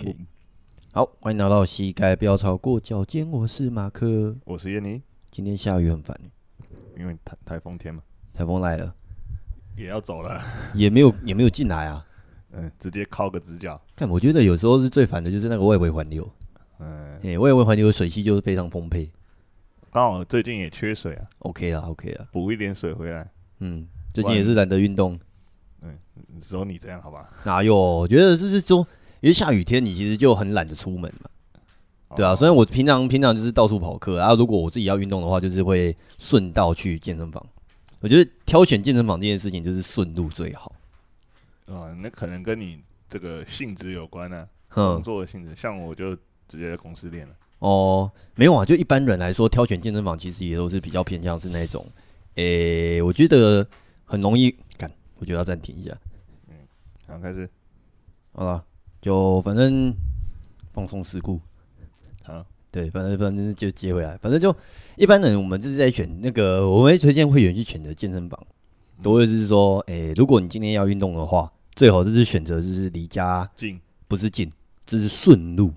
[0.00, 0.16] OK，
[0.92, 3.30] 好，欢迎来到膝盖不要超过脚尖。
[3.30, 5.00] 我是马克，我是燕妮。
[5.30, 6.18] 今天下雨很烦，
[6.98, 8.02] 因为台台风天嘛，
[8.32, 8.92] 台风来了，
[9.76, 10.42] 也要走了，
[10.74, 12.04] 也没有也没有进来啊。
[12.50, 13.80] 嗯，直接靠个直角。
[13.94, 16.28] 但我觉得有时候是最烦的，就是那个外围环流。
[16.80, 19.08] 嗯，哎，外围环流的水系就是非常丰沛。
[19.92, 21.24] 刚好最近也缺水啊。
[21.38, 23.30] OK 啦，OK 啦，补一点水回来。
[23.60, 25.16] 嗯，最近也是懒得运动。
[25.82, 25.96] 嗯，
[26.40, 27.30] 只有你这样好吧？
[27.44, 27.76] 哪有？
[27.76, 28.84] 我觉得是是说，
[29.24, 31.30] 因为下雨天你其实就很懒得出门嘛。
[32.14, 37.44] 对啊，所以我平常平常就是到处跑课，然后如果我自己要运动的话，就是会顺道去健身房。
[38.00, 40.70] 我觉得挑选健身房这件事情就是顺路最好。
[41.64, 45.56] 啊，那可能跟你这个性质有关啊，工作的性质。
[45.56, 46.14] 像我就
[46.46, 47.34] 直接在公司练了。
[47.60, 51.86] 哦，没有啊，就一般人来说，挑选健身房其实也都是比较偏向是那种，
[52.34, 53.66] 诶，我觉得
[54.04, 55.96] 很容易干，我觉得要暂停一下。
[56.48, 56.54] 嗯，
[57.06, 57.48] 好，开始。
[58.32, 58.64] 好了，
[59.04, 59.94] 就反正
[60.72, 61.38] 放松事故。
[62.24, 64.54] 啊，对，反正反正就接回来，反正就
[64.96, 68.46] 一般人我们就是在选那个，我们会推荐会员去选择健身房。
[69.02, 73.78] 都会是说，诶，如果你今天要运动的话，最好就是选择就是离家近，
[74.08, 74.50] 不是近，
[74.86, 75.70] 就是顺路。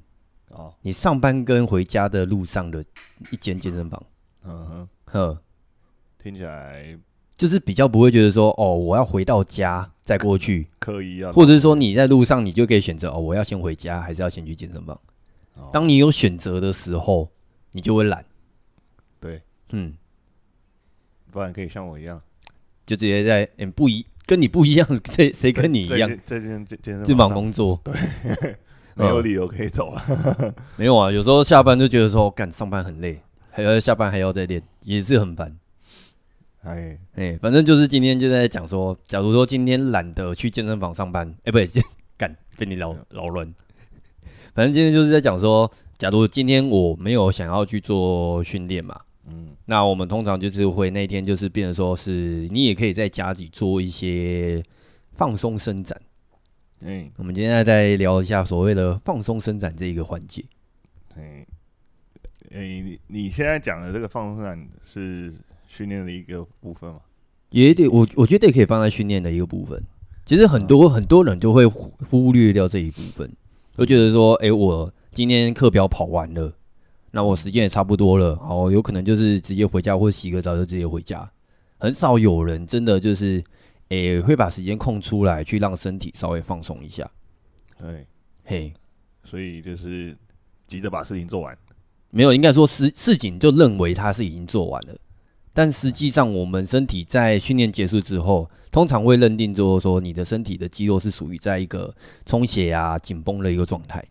[0.51, 0.73] 哦。
[0.81, 2.81] 你上班跟回家的路上的
[3.29, 4.01] 一间健身房，
[4.45, 5.41] 嗯哼，呵，
[6.23, 6.97] 听起来
[7.35, 14.97] 就是比较不会觉得说，哦，我要回到家再过去，可以啊，或者是说你在路上你就可以选择，哦，我要先回家，还是要先去健身房。
[15.73, 17.29] 当你有选择的时候，
[17.73, 18.23] 你就会懒。
[19.19, 19.41] 对，
[19.71, 19.93] 嗯，
[21.29, 22.21] 不然可以像我一样。
[22.85, 26.09] 就直接在嗯不一跟你不一样， 谁谁跟你一样？
[26.25, 28.55] 在健健健身房工作，对，
[28.95, 30.05] 没有理由可以走啊。
[30.77, 33.19] 没有啊，有时候下班就觉得说，干上班很累，
[33.49, 35.53] 还要下班还要再练，也是很烦。
[36.67, 41.67] 哎哎，反正就是今天就在讲说，假如说今天懒得去健身房上班，哎，不对，
[42.17, 43.53] 干被你扰扰乱。
[44.53, 48.99] 反正今天就是在讲说，假如今天我没有想要去做训练嘛。
[49.29, 54.63] 嗯，那我们通常就是会那天就是变成说是你也可以在家里做一些
[55.13, 55.99] 放松伸展。
[56.79, 60.43] 嗯，我们今天再聊一下所谓的放松伸展这一个环节。
[61.15, 61.45] 嗯，
[62.51, 65.33] 诶，你你现在讲的这个放松伸展是
[65.67, 66.99] 训练的一个部分吗？
[67.49, 69.81] 也得我我觉得也可以放在训练的一个部分。
[70.25, 73.31] 其实很多很多人就会忽忽略掉这一部分，
[73.75, 76.53] 都觉得说，诶，我今天课表跑完了。
[77.11, 81.31] 那我时间也差不多了，哦，有可能就是直接回家或者洗个澡就直接回家，
[81.77, 83.41] 很少有人真的就是，
[83.87, 87.09] 诶、欸，会把时间空出来去让身体稍微放松一下。
[87.79, 88.05] 对，
[88.43, 88.73] 嘿，
[89.23, 90.15] 所以就是
[90.67, 91.57] 急着把事情做完，
[92.09, 94.95] 没有，应该说事事情就认为他是已经做完了，
[95.57, 101.91] 但实际上我们身体在训练结束之后，通常会认定就是说你的身体的肌肉是属于在一个
[102.27, 104.05] 充血啊、紧绷的一个状态，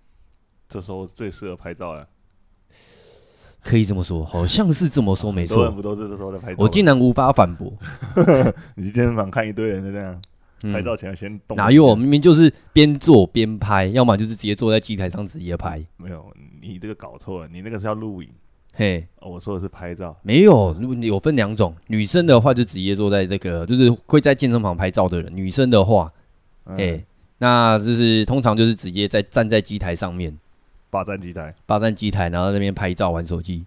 [0.68, 2.04] 这时候最适合拍照了。
[3.62, 5.70] 可以这么说，好像是这么说，没错。
[5.70, 6.56] 不都是这时候在拍照？
[6.58, 7.72] 我竟然无法反驳。
[8.74, 10.20] 你去健身房看一堆人就这样，
[10.64, 11.56] 嗯、拍照前要先动。
[11.56, 11.94] 哪有？
[11.94, 15.80] 明明就是边做边拍，要么就是直接坐在机台上直接拍。
[15.96, 16.26] 没有，
[16.60, 18.28] 你这个搞错了，你那个是要录影。
[18.78, 20.14] 嘿，哦，我说的是拍照。
[20.20, 21.74] 没有，有分两种。
[21.86, 25.34] 女生的话就直接坐在这个，就是会在健身房拍照的人。
[25.34, 26.12] 女生的话，
[26.66, 27.04] 哎、嗯，
[27.38, 30.36] 那就是通常就是直接在站在机台上面。
[30.90, 33.64] 霸占机台，霸占机台，然后在那边拍照玩手机，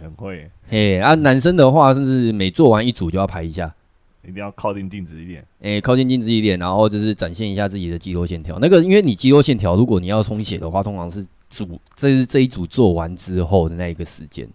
[0.00, 0.50] 很会。
[0.66, 3.74] 嘿，啊，男生的话，甚至每做完一组就要拍一下，
[4.22, 5.42] 一定要靠近镜子一点。
[5.60, 8.58] 哎、欸，靠近镜子一点，然后就是展现一下自己的肌肉线条。
[8.58, 14.48] 那个，因为你肌肉线条，如果你要充血的话，通常是组这是这一组做完之后的那一个时间。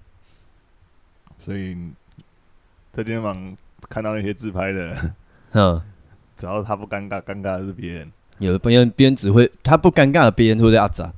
[1.37, 1.77] 所以
[2.91, 3.55] 在健身房
[3.87, 5.13] 看到那些自拍的，
[5.53, 5.79] 嗯，
[6.35, 8.11] 只要他不尴尬，尴尬的是别人。
[8.39, 11.13] 有的别人，别人只会他不尴尬的，别人会在阿杂。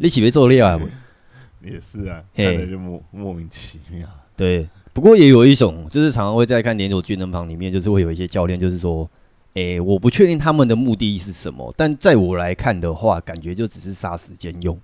[0.00, 0.88] 你起被做厉害不？
[1.62, 4.08] 也是啊，看着就莫莫名其妙。
[4.36, 9.08] 对，不过也有一种，就是常常会在看连锁健身房里面，就是会有一些教练，就是说，
[9.58, 14.78] 诶、欸，我不确定他们的目的是什么，但在我来看的话，感觉就只是杀时间用。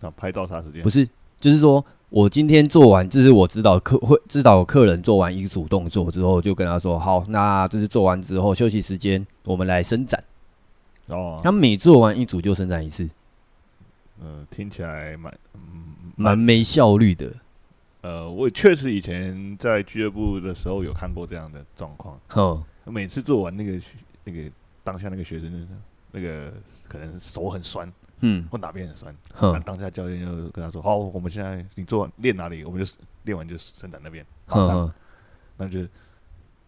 [0.00, 0.82] 啊，拍照杀时间？
[0.82, 1.08] 不是，
[1.40, 10.22] 就是说我今天做完，就是我指导客会指导客人做完一组动作之后，就跟他说，好，那这是做完之后休息时间，我们来伸展。
[11.06, 13.08] 哦，他每做完一组就伸展一次。
[14.20, 15.38] 嗯，听起来蛮
[16.16, 17.32] 蛮没效率的。
[18.00, 22.18] 呃，我确实以前在俱乐部的时候有看过这样的状况。
[22.28, 23.80] 哼，每次做完那个
[24.24, 24.50] 那个
[24.82, 25.68] 当下那个学生，
[26.12, 26.52] 那个
[26.88, 29.14] 可能手很酸，嗯，或哪边很酸。
[29.40, 32.92] 那，当下教练就跟他说：“好，我们现在你做完练哪里，我们就
[33.24, 34.92] 练完就伸展那边，马上。”
[35.56, 35.80] 那就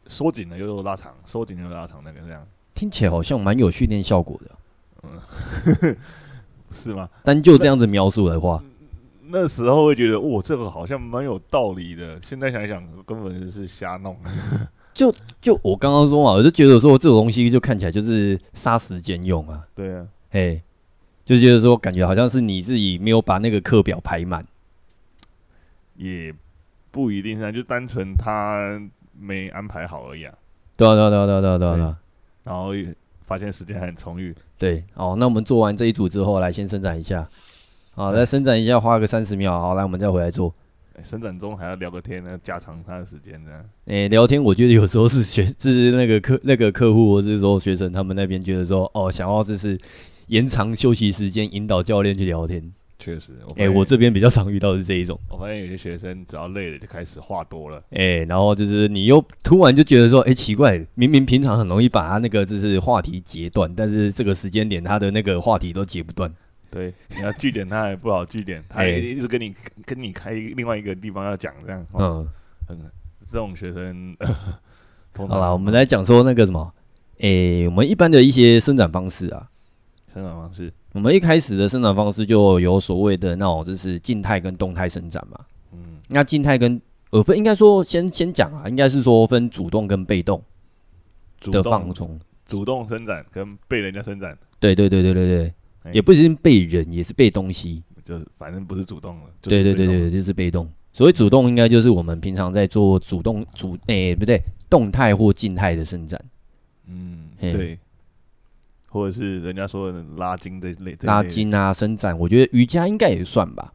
[0.07, 2.47] 收紧了又拉长，收紧又拉长，那个这样。
[2.75, 4.57] 听起来好像蛮有训练效果的。
[5.03, 5.97] 嗯。
[6.73, 7.09] 是吗？
[7.23, 8.61] 单就这样子描述的话，
[9.23, 12.21] 那，时候会觉得，哇，这个好像蛮有道理的。
[12.23, 14.17] 现在想一想，根本就是瞎弄。
[14.97, 19.63] 就就我刚刚说嘛，我就觉得说这种东西就看起来就是杀时间用啊。
[19.75, 20.61] 对啊，哎，
[21.23, 24.45] 就觉得说感觉好像是你自己没有把那个课表排满，
[25.97, 26.35] 也
[26.91, 28.81] 不一定啊，就单纯他
[29.13, 30.35] 没安排好而已啊。
[30.79, 31.99] 对啊，对啊，对啊，对啊，对啊，对啊，对啊。
[32.45, 32.73] 然后
[33.27, 34.35] 发现时间还很充裕。
[34.57, 37.29] 对，哦，那我们做完这一组之后，来先伸展一下。
[37.95, 39.61] 好，再伸展一下，花个三十秒。
[39.61, 40.55] 好，来我们再回来做。
[41.03, 43.65] 伸展中还要聊个天呢，加长他的时间这样。
[43.87, 49.79] 诶，聊天我觉得有时候是学，就是那个客那个客户或是说学生他们那边觉得说，哦，想要就是
[50.29, 52.73] 延长休息时间，引导教练去聊天。
[52.99, 55.21] 确实，诶，我这边比较常遇到的是这一种。
[55.29, 57.83] 我发现有些学生只要累了就开始话多了。
[57.91, 66.33] 诶，然后就是你又突然就觉得说，诶，奇怪，明明平常很容易把他那个就是话题截断，但是这个时间点他的那个话题都截不断。
[66.71, 69.55] 对，你要据点他也不好据点，他也一直跟你
[69.85, 71.87] 跟你开另外一个地方要讲这样。
[71.95, 72.29] 嗯
[72.69, 72.91] 嗯，
[73.31, 74.17] 这种学生，
[75.17, 76.75] 好了，我们来讲说那个什么，
[77.19, 79.49] 诶，我们一般的一些伸展方式啊，
[80.13, 85.39] 伸展方式，我们一开始的伸展方式就有所谓的那种就是静态跟动态伸展嘛。
[85.73, 86.81] 嗯，那静态跟
[87.11, 90.43] 呃分应该说先先讲啊，应该是说分主动跟被动
[91.41, 94.37] 的放松，主动伸展跟被人家伸展。
[94.59, 95.55] 对对对对对对。
[95.93, 99.23] 也不一定被人，也是被东西，就是反正不是主动了。
[99.41, 100.69] 对对对对，就是被动。
[100.93, 104.41] 所谓主动，应该就是我们平常在做主动主，哎，不对，
[104.71, 106.19] 动态或静态的伸展。
[106.87, 107.79] 嗯，对。
[108.89, 113.75] 或者是人家说的拉筋的类，拉筋啊，伸展，我觉得瑜伽应该也算吧。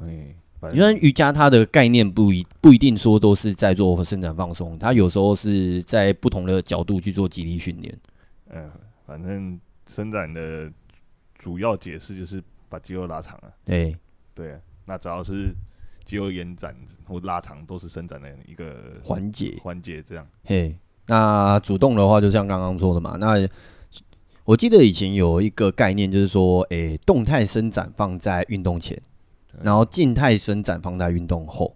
[0.00, 0.34] 哎，
[0.72, 7.94] 虽然瑜伽它的概念不一不一定说都是在做伸展放松，它有时候是在不同的角度去做肌力训练。
[8.48, 8.70] 嗯，
[9.06, 10.72] 反正伸展的。
[11.40, 13.50] 主要解释就是把肌肉拉长了。
[13.64, 13.96] 对，
[14.34, 15.54] 对，那只要是
[16.04, 16.76] 肌肉延展
[17.06, 19.56] 或拉长，都是伸展的一个环节。
[19.62, 20.26] 环节这样。
[20.44, 20.76] 嘿，
[21.06, 23.16] 那主动的话，就像刚刚说的嘛。
[23.18, 23.48] 那
[24.44, 29.00] 我记得以前有一个概念，就是说，诶、欸，动态伸展放在运动前，
[29.62, 31.74] 然后静态伸展放在运动后。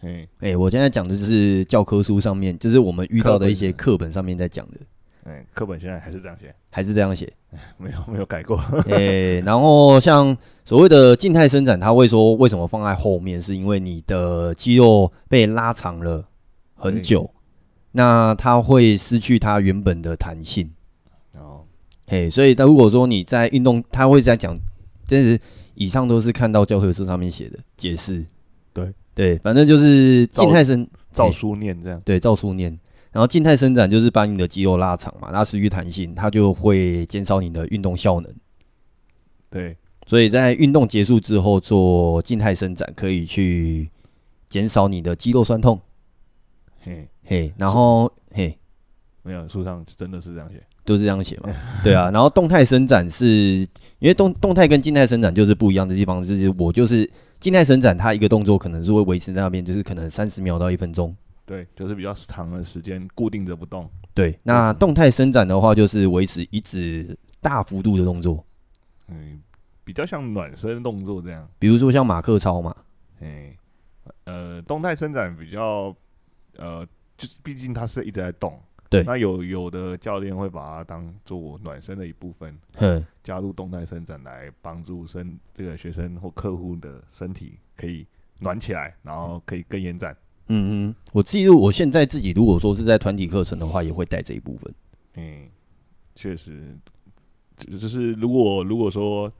[0.00, 4.78] 哎，诶，我现在讲的就是教科书上面，就是我们遇到的一些课本上面在讲的。
[5.28, 7.32] 哎，课本现在还是这样写，还是这样写，
[7.78, 8.56] 没有没有改过。
[8.88, 13.42] 哎，然后像所谓的静态伸展，他会说为什么放在后面？
[13.42, 16.24] 是因为你的肌肉被拉长了
[16.76, 17.28] 很久，
[17.90, 20.70] 那它会失去它原本的弹性。
[21.32, 21.64] 哦，
[22.06, 24.56] 嘿，所以他如果说你在运动，他会在讲，
[25.08, 25.40] 真是
[25.74, 28.24] 以上都是看到教科书上面写的解释。
[28.72, 32.00] 对对，反正就是静态伸，照书念这样。
[32.04, 32.78] 对，照书念。
[33.12, 38.34] 然后静态伸展就是把你的肌肉拉长嘛，拉失去弹性，它就会减少你的运动效能。
[39.48, 39.76] 对，
[40.06, 43.88] 所以在运动结束之后做静态伸展，可以去
[44.48, 45.80] 减少你的肌肉酸痛。
[46.82, 48.58] 嘿嘿，然后嘿，
[49.22, 51.48] 没有书上真的是这样写，都是这样写嘛？
[51.82, 52.10] 对啊。
[52.10, 53.26] 然后动态伸展是
[53.98, 57.10] 因为动动态跟静态伸展就是不一样的地方，就是我就是
[57.40, 61.16] 静态伸展，它一个动作可能是会维持在那边，就是可能三十秒到一分钟。
[61.46, 63.88] 对，就是比较长的时间固定着不动。
[64.12, 68.44] 对，那动态伸展的话，就是维持一直大幅度的动作。
[69.06, 69.40] 嗯，
[69.84, 71.48] 比较像暖身动作这样。
[71.60, 72.74] 比如说像马克操嘛。
[73.20, 73.56] 哎，
[74.24, 75.94] 呃，动态伸展比较，
[76.56, 76.84] 呃，
[77.16, 78.60] 就是毕竟它是一直在动。
[78.90, 79.04] 对。
[79.04, 82.58] 那有有的教练会把它当做暖身的一部分，
[83.22, 88.04] 加入动态伸展来帮助身这个学生或客户的身体可以
[88.40, 90.16] 暖起来，然后可以更延展。
[90.48, 94.74] 嗯嗯，我记录我现在自己如果说是在团体课程的话，也会带这一部分。
[95.14, 95.48] 嗯，
[96.14, 96.76] 确实，
[97.56, 99.32] 就就是如果如果说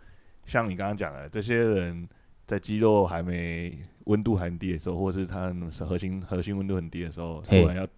[0.46, 2.08] 像你刚刚讲的，这些人
[2.46, 7.88] 在肌肉还没温度很低的时候，或者是他核心核心温度很低的时候，突然要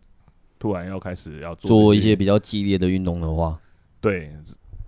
[0.58, 3.58] 突然要开始要做做一些比较激烈的运动的话，
[4.00, 4.30] 对，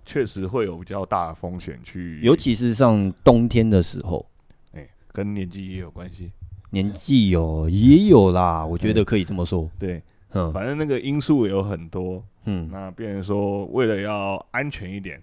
[0.05, 4.25] 确实会有比较大的风险去，尤其是上冬天的时候，
[4.73, 6.31] 哎，跟年纪也有关系。
[6.71, 9.69] 年纪有也有啦，我觉得可以这么说。
[9.77, 15.21] 对，嗯，反正那个因素有很多，嗯，那变成说为了要安全一点，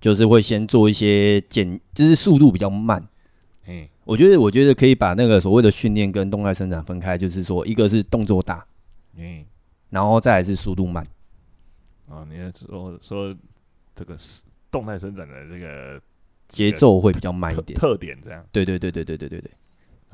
[0.00, 3.02] 就是会先做一些减，就是速度比较慢。
[3.66, 8.66] 嗯，我觉得我觉得可以把那个所谓的训练跟动态生长分开，就是说一个是动作大，
[9.16, 9.44] 嗯，
[9.90, 11.06] 然后再来是速度慢。
[12.08, 13.36] 啊，你说说
[13.94, 14.42] 这个是
[14.72, 16.00] 动态生长的这个
[16.48, 18.44] 节奏会比较慢一点，特点这样。
[18.50, 19.50] 对对对对对对对对，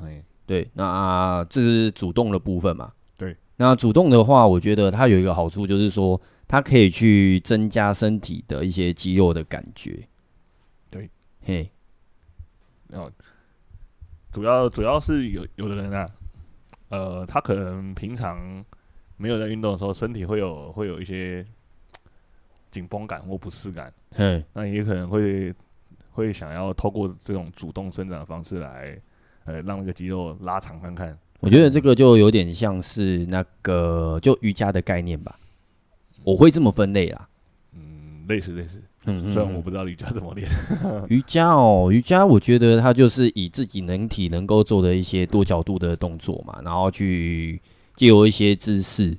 [0.01, 0.23] 嗯。
[0.47, 2.91] 对，那这是主动的部分嘛？
[3.17, 10.07] 对，那主动的话，我觉得它有一个好处，就是说它可以去增加身体的一些肌肉的感觉。
[10.89, 11.09] 对，
[11.43, 11.69] 嘿，
[12.93, 13.11] 哦
[14.31, 16.05] 主要主要是有有的人啊，
[16.89, 18.63] 呃，他可能平常
[19.17, 21.43] 没有在运动的时候，身体会有会有一些
[22.69, 25.53] 紧绷感或不适感，嗯，那也可能会
[26.11, 28.97] 会想要透过这种主动生长的方式来，
[29.47, 31.17] 呃，让那个肌肉拉长看看。
[31.39, 35.39] 我觉得这个就有点像是那个就瑜伽的概念吧，
[36.23, 37.29] 我会这么分类啦。
[37.73, 38.81] 嗯，类似类似。
[39.05, 40.49] 嗯，虽然我不知道瑜伽怎么练。
[41.07, 47.61] 瑜伽哦，瑜伽我觉得它就是以自己能体能够做的一些多角度的动作嘛，然后去
[47.95, 49.15] 借由一些姿势，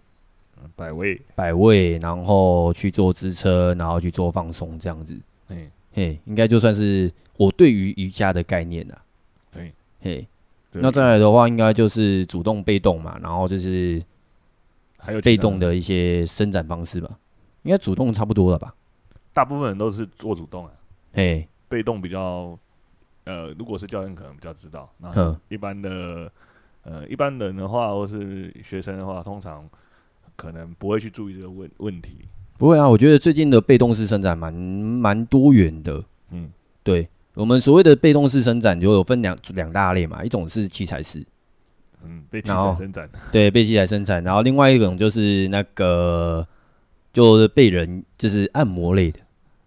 [0.76, 5.16] 摆位摆位，然后去做支撑，然后去做放松这样子。
[5.48, 9.02] 嗯，嘿，应该就算是我对于瑜伽的概念啦。
[10.00, 10.26] 嘿，
[10.72, 14.02] 那再来的话，应该就是主动被动嘛，然后就是
[14.96, 17.18] 还有被动的一些伸展方式吧。
[17.62, 18.74] 应该主动差不多了吧？
[19.32, 20.72] 大部分人都是做主动啊，
[21.12, 22.58] 嘿，被动比较，
[23.24, 24.88] 呃，如果是教练可能比较知道。
[24.98, 26.30] 那一般的，
[26.82, 29.68] 呃，一般人的话，或是学生的话，通常
[30.36, 32.18] 可能不会去注意这个问问题。
[32.56, 36.02] 不会啊，我觉得最近的被动式伸展蛮蛮多元的。
[36.30, 36.50] 嗯，
[36.82, 37.08] 对。
[37.38, 41.24] 我们所谓的被动式伸展就有分两两大类嘛，一种是器材式，
[42.04, 46.44] 嗯，被器材伸展，对，被器材伸展，然后另外一种就是那个
[47.12, 49.20] 就是被人就是按摩类的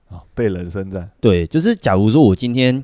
[0.09, 2.75] 啊，被人伸展，对，就是假如说我今天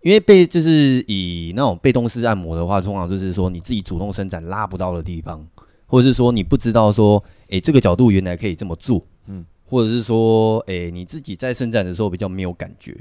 [0.00, 5.46] 因为被就是以那种被动式按摩的话，通常就是说你自己主动伸展拉不到的地方，
[5.86, 12.96] 或者是说你不知道说，诶这个角度原来可以这么做，嗯，或者是说，诶你自己在伸展的时候比较没有感觉。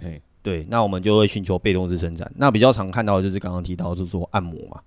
[0.00, 2.30] 嘿，对，那我们就会寻求被动式伸展。
[2.36, 4.80] 那比较常看到的就是刚刚提到，就是说按摩嘛。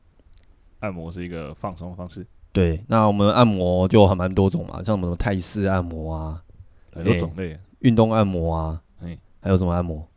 [0.79, 2.25] 按摩是一个放松方式。
[2.51, 6.41] 对，那我们按摩就还蛮多种嘛，像什么泰式按摩啊，
[6.93, 7.57] 很多种类。
[7.79, 10.07] 运动按摩啊，哎，还有什么按摩？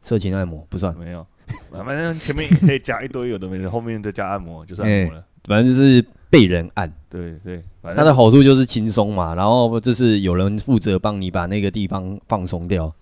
[0.00, 1.26] 色情按摩不算，没有。
[1.70, 5.24] 反正前面可以加一堆有的没的，后面再加按摩就是按摩了。
[5.44, 6.92] 反正就是被人按。
[7.10, 12.92] 对对，它的好处就是轻松嘛，然后就是有人负责帮你把那个地方放松掉。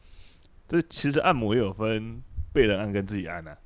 [0.70, 2.22] 这其实按摩也有分
[2.52, 3.56] 被人按跟自己按啊。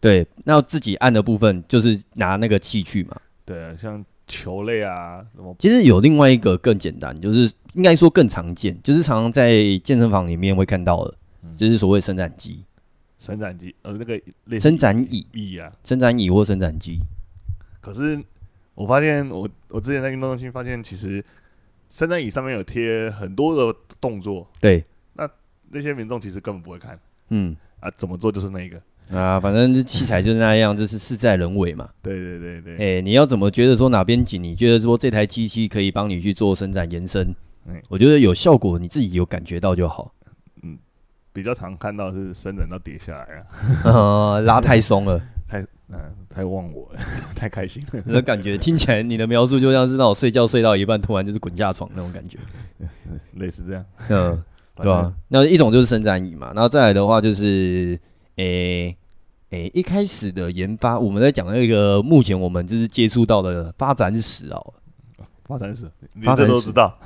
[0.00, 3.20] 对，那自己按的部分就是拿那个器具嘛。
[3.44, 5.54] 对啊，像球类啊什么。
[5.58, 9.52] 其实有另外一个更简单，就是应该说更常见，就是常常在
[9.84, 12.64] 健身房里面会看到的，嗯、就是所谓伸展机。
[13.18, 16.98] 伸展机，呃，那个伸展椅椅啊，伸展椅或伸展机。
[17.82, 18.18] 可是
[18.74, 21.22] 我发现我，我我之前在运动中心发现，其实
[21.90, 24.48] 伸展椅上面有贴很多的动作。
[24.58, 24.82] 对。
[25.70, 26.98] 那些民众其实根本不会看，
[27.30, 28.80] 嗯啊，怎么做就是那个
[29.16, 31.88] 啊，反正器材就是那样，就是事在人为嘛。
[32.02, 34.42] 对对对对，哎，你要怎么觉得说哪边紧？
[34.42, 37.34] 你觉得说这台机器可以帮你去做伸展延伸？
[37.66, 40.12] 嗯，我觉得有效果，你自己有感觉到就好。
[40.62, 40.78] 嗯，
[41.32, 43.44] 比较常看到是伸展到跌下来
[43.90, 45.98] 啊， 拉太松了， 太嗯
[46.28, 47.00] 太忘我了，
[47.34, 48.02] 太开心了。
[48.06, 52.38] 那感觉听起来你的描述就像是那种睡觉睡到一半突然就是滚下床那种感觉，
[53.34, 54.42] 类似这样，嗯。
[54.82, 55.14] 对吧、啊？
[55.28, 57.98] 那一种就是伸展椅嘛，然后再来的话就是，
[58.36, 58.96] 诶、欸、
[59.50, 64.74] 诶、欸，一开始的研发，我们在讲那个目前我们就是接触到的发展史哦。
[65.44, 65.90] 发展史，
[66.22, 66.96] 发展史都知道。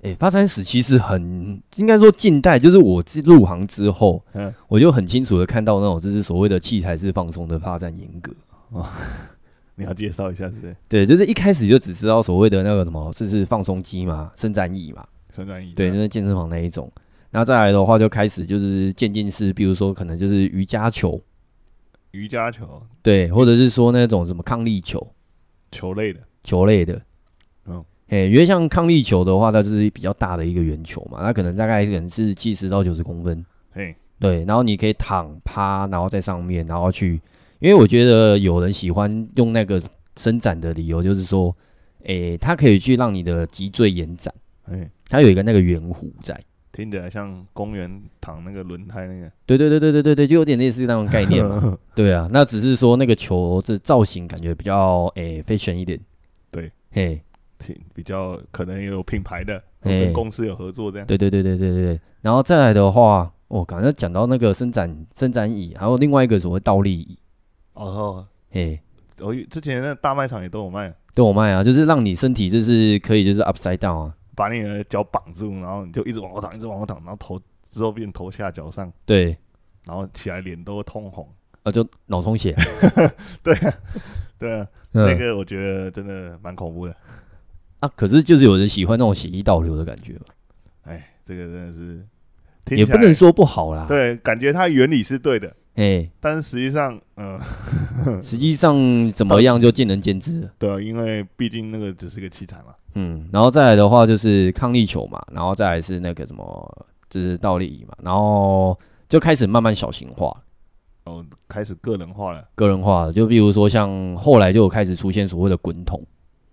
[0.00, 8.32] 诶、欸，发展史其实很应该说近代，就是我入行之后，嗯，我就很清楚的看到那种就是所谓的器材式放松的发展严格
[8.72, 8.90] 啊。
[9.76, 10.74] 你要介绍一下是不是？
[10.88, 16.90] 对，就是一开始就只知道所谓的那个什么，就是放松机嘛，伸展椅嘛，伸展椅，对，就是健身房那一种。
[17.32, 21.20] 那再来的话，就开始就是渐进式，比如说可能就是瑜伽球，
[22.10, 25.14] 瑜伽球，对，或者是说那种什么抗力球，
[25.70, 27.00] 球类的，球类的，
[27.66, 37.20] 嗯，诶，因为像抗力球的话，它就是比较大的一个圆球嘛，它可能大概可能是七十到九十公分，嘿，对，然后你可以躺趴，然后在上面，然后去，
[37.60, 39.80] 因为我觉得有人喜欢用那个
[40.16, 41.56] 伸展的理由，就是说，
[42.06, 44.34] 诶，它可以去让你的脊椎延展，
[44.64, 46.36] 哎，它有一个那个圆弧在。
[46.80, 51.76] 听起来像公园躺那个轮胎那个，对对对对对对对，就有点类似那种概念嘛。
[51.94, 56.00] 对啊，那只是说那个球是造型感觉比较诶 fashion 一点。
[56.50, 57.22] 对，嘿，
[57.58, 61.06] 挺比较可能有品牌的，跟公司有合作这样。
[61.06, 62.00] 对对对对对对对。
[62.22, 67.18] 然后再来的话，我刚才讲到那个伸展伸展椅，还有另外一个所谓倒立椅。
[67.74, 68.80] 哦，嘿，
[69.18, 74.14] 我之前那大卖场也都有卖，都有卖啊，就是让你身体就是可以就是 upside down 啊。
[74.34, 78.92] 把你的脚绑住，然后你就一直往后躺，一直往后躺，然后头之后变头下脚上。
[79.04, 79.36] 对，
[79.84, 81.28] 然后起来脸都通红，
[81.62, 82.54] 啊，就脑充血。
[83.42, 83.78] 对啊，
[84.38, 86.96] 对啊，嗯、那个我觉得真的蛮恐怖的。
[87.80, 90.14] 啊，可是就是有人喜欢那种血液倒流的感觉。
[90.82, 92.06] 哎，这个真的是
[92.76, 93.86] 也不能说不好啦。
[93.88, 97.40] 对，感觉它原理是对的，哎，但是实际上，嗯，
[98.22, 98.76] 实际上
[99.12, 100.50] 怎么样就见仁见智了。
[100.58, 102.74] 对啊，因为毕竟那个只是个器材嘛。
[102.94, 110.36] 嗯，然后再来的话就是抗力球嘛，然后再来是那个什么，就是倒立椅嘛，然后就开始慢慢小型化。
[111.04, 112.46] 哦，开始个人化了。
[112.54, 116.04] 个人化了，就比如说像后来就有开始出现所谓的滚筒。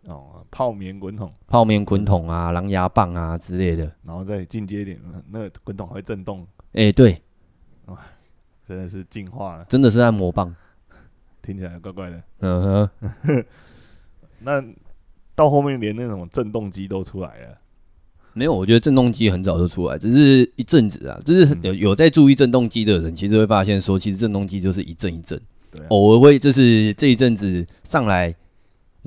[0.06, 4.98] 哦，泡棉滚筒、泡棉滚筒啊、狼牙棒啊之类的，然后再进阶一点，
[5.30, 6.48] 那个滚筒还会震动。
[6.72, 7.22] 哎、欸，对，
[7.88, 7.98] 哇，
[8.68, 10.54] 真的是进化了，真的是按摩棒，
[11.42, 12.22] 听起来怪怪的。
[12.40, 12.90] 嗯
[13.24, 13.46] 哼，
[14.44, 14.64] 那
[15.34, 17.58] 到后面连那种震动机都出来了？
[18.34, 21.20] 没有，我觉得震动机很早就出来，只是一阵子啊。
[21.26, 25.40] 就是有有在注意震动机的人，其实会发现说，其实震动机就是一阵一阵，
[25.72, 28.36] 对、啊，偶尔会就是这一阵子上来。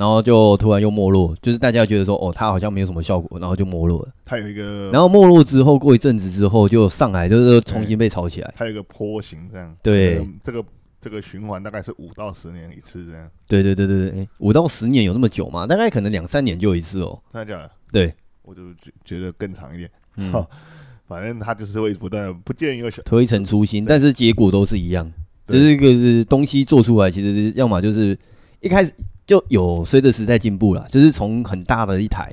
[0.00, 4.08] 然后就突然又没落，就是大家觉得说，哦，它好像没有什么效果，然后就没落了。
[4.24, 8.50] 它有一个，然后没落之后，过一阵子之后就上来，就是重新被炒起来。
[8.56, 9.76] 它有一个坡形这样。
[9.82, 10.64] 对，这个
[11.02, 13.30] 这个循环大概是五到十年一次这样。
[13.46, 15.66] 对对对对对，五到十年有那么久吗？
[15.66, 17.20] 大概可能两三年就一次哦。
[17.30, 17.70] 真的假的？
[17.92, 19.90] 对，我就觉觉得更长一点。
[20.16, 20.32] 嗯，
[21.06, 25.12] 反正它就是会不断不建议小推陈出新，但是结果都是一样，
[25.46, 28.18] 就是一个是东西做出来，其实是要么就是
[28.60, 28.90] 一开始。
[29.30, 32.28] 就有随着时代进步了，就是从很大的一台，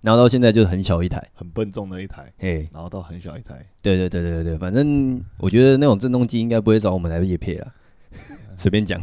[0.00, 7.72] 然后到现在就是很小一台，很笨重的一台，嘿，然后到很小一台，对对对对对，反正我觉得那种震动机应该不会找我们来业配了，
[8.58, 9.00] 随便讲，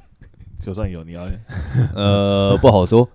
[0.59, 1.29] 就算有你要，
[1.95, 3.09] 呃，不好说，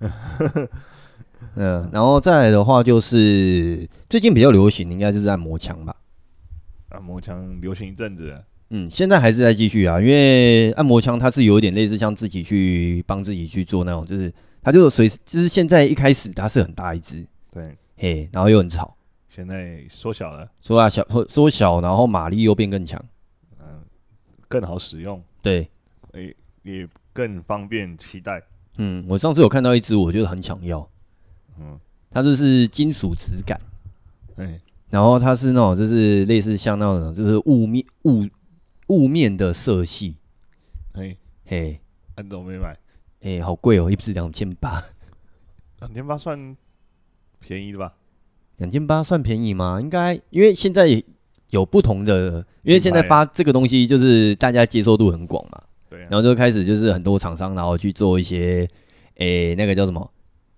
[1.57, 5.95] 嗯，然后再来的话就是最近比较流行，应该就是按摩枪吧，
[6.89, 8.43] 按摩枪流行一阵子。
[8.71, 18.97] 嗯，现在还是在继续啊，因为按摩枪它是有一点类似像自己去帮自己去做那种，就是它就随时，就是现在一开始它是很大一只，对，嘿，然后又很吵，
[19.29, 23.01] 现在缩小了，缩啊小缩小，然后马力又变更强，
[23.61, 23.83] 嗯，
[24.49, 25.69] 更好使用，对，
[26.13, 28.43] 诶，也更方便期待。
[28.79, 30.89] 嗯，我上次有看到一只，我觉得很想要，
[31.61, 31.79] 嗯，
[32.11, 33.61] 它就是金属质感，
[34.37, 34.59] 哎，
[34.91, 38.27] 然后它是那种就是类似像那种就是雾面雾。
[38.89, 40.17] 雾面的色系，
[40.93, 41.17] 嘿，
[41.47, 41.81] 嘿，
[42.17, 42.69] 安总没买，
[43.23, 44.83] 哎、欸，好贵哦，一支两千八，
[45.81, 46.57] 两千八算
[47.41, 47.95] 便宜的吧？
[48.59, 49.79] 两千八算便宜吗？
[49.81, 51.03] 应该，因为现在
[51.51, 58.69] 有不同的，因为现在发这个东西就是大家接受度很广嘛，对、啊，然后就开始就是很多厂商然后去做一些，
[59.17, 60.13] 哎、欸，那个叫什么，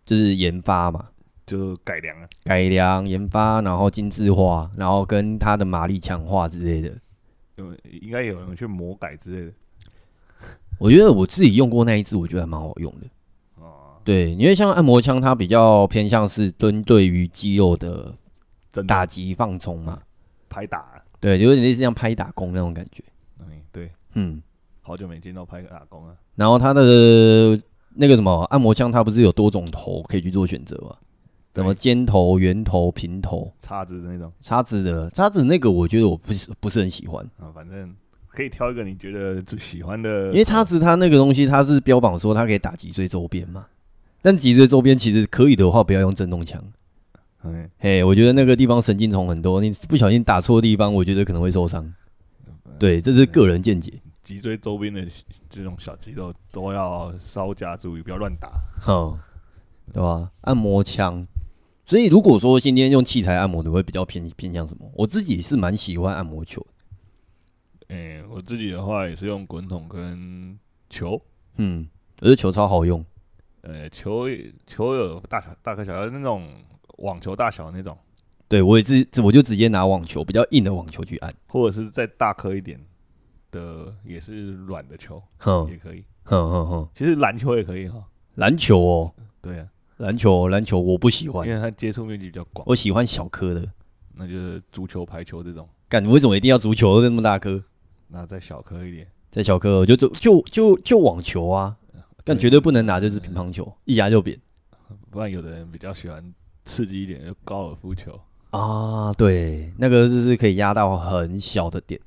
[0.04, 1.08] 就是研发嘛，
[1.46, 6.92] 就改良啊，改良研发，然后精致化，然后跟它的马力强化之类的。
[8.02, 9.52] 应该有人去魔改之类的。
[10.78, 13.06] 我觉得我自己用过那一支，我觉得还蛮好用的。
[13.62, 18.14] 哦，对，因为像按摩枪，它比较偏向是针对于肌肉的
[18.86, 20.02] 打击放松嘛，
[20.48, 21.02] 拍打。
[21.18, 23.02] 对，有点类似像拍打功那种感觉。
[23.40, 24.42] 嗯，对，嗯，
[24.82, 26.14] 好久没见到拍打功了。
[26.34, 27.58] 然后它的
[27.94, 30.94] 那个什么按摩枪，它不是有多种头可以去做选择吗？
[31.62, 34.30] 什么尖头、圆头、平头、叉子的那种？
[34.42, 37.50] 叉子的，叉子那个我觉得我不是不是很喜欢啊。
[37.54, 37.94] 反正
[38.28, 40.26] 可以挑一个你觉得最喜欢的。
[40.28, 43.66] 因为叉子它那个东西，它是标榜说它可以打脊椎周边嘛。
[44.20, 46.62] 但脊椎周边其实可以的话，不要用震动枪。
[47.38, 51.90] 嘿，嘿，我觉得那个地方神经丛很多，你不小心打错地方，我觉得可能会受伤。
[52.78, 53.92] 对，这是个人见解。
[54.22, 55.06] 脊椎周边的
[55.48, 58.50] 这种小肌肉都要稍加注意，不要乱打。
[58.80, 59.16] 好，
[59.92, 60.30] 对吧？
[60.42, 61.26] 按摩枪。
[61.86, 64.90] 所以，如果说今天用器材按摩的，会比较偏偏向什么？
[64.92, 66.68] 我自己是蛮喜欢按摩球的。
[67.88, 70.58] 嗯、欸，我自己的话也是用滚筒跟
[70.90, 71.20] 球。
[71.58, 71.86] 嗯，
[72.18, 73.04] 我觉得球超好用。
[73.60, 74.26] 呃、欸，球
[74.66, 76.48] 球有大小大颗小小，那种
[76.98, 77.96] 网球大小的那种。
[78.48, 82.80] 对，我也是，我就直接拿网球比较硬的网球去按，或者是再大颗一点
[83.52, 86.04] 的，也是软的球，哼，也可以。
[86.24, 88.04] 哼哼哼，其实篮球也可以哈。
[88.34, 89.68] 篮球哦，对啊。
[89.98, 92.64] 篮球，篮球我不喜欢，因为它接触面积比较广。
[92.68, 93.66] 我喜欢小颗的，
[94.14, 95.66] 那就是足球、排球这种。
[95.88, 97.62] 干，你为什么一定要足球这么大颗？
[98.08, 101.74] 那再小颗一点，再小颗，我就就就就就网球啊，
[102.24, 104.38] 但绝对不能拿就是乒乓球，一压就扁。
[105.10, 106.22] 不然有的人比较喜欢
[106.66, 111.98] 刺激一点，就高尔夫球啊，对，那个就是可以压到很小的点，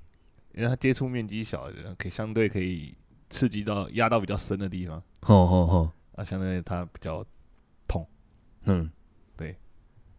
[0.54, 2.94] 因为它接触面积小可以相对可以
[3.32, 5.02] 刺激到压到比较深的地方。
[5.22, 7.26] 吼吼吼，啊，相对它比较。
[8.66, 8.90] 嗯，
[9.38, 9.56] 对，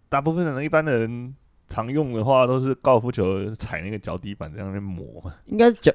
[0.08, 1.34] 大部分人一般的人
[1.68, 5.34] 常用的话，都是高尔夫球踩那个脚底板在那边磨嘛。
[5.46, 5.92] 应该脚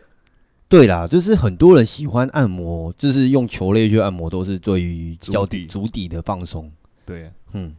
[0.67, 6.71] 对啦，就是很多人喜欢按摩，就是用球类去按摩，都是对于脚底足底的放松。
[7.05, 7.75] 对，嗯，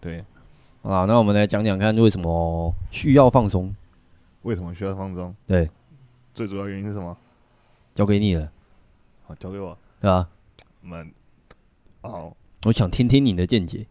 [0.00, 0.18] 对，
[0.82, 3.74] 啊，那我们来讲讲看，为什么需要放松？
[4.42, 5.34] 为什么需要放松？
[5.46, 5.70] 对，
[6.34, 7.16] 最主要原因是什么？
[7.94, 8.50] 交给你了。
[9.26, 9.76] 好，交给我。
[10.00, 10.28] 对啊。
[10.82, 11.12] 我们，
[12.02, 13.86] 好，我想听听你的见解。